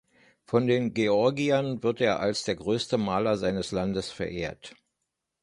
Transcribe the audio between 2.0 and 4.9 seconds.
er als der größte Maler seines Landes verehrt.